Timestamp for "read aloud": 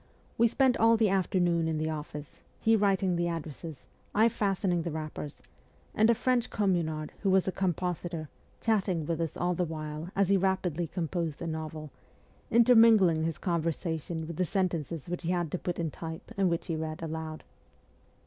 16.75-17.43